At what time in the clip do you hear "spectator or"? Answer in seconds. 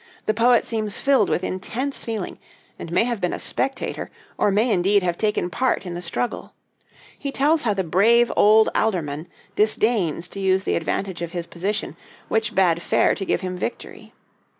3.37-4.49